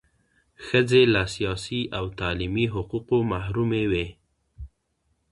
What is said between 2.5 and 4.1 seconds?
حقوقو محرومې وې.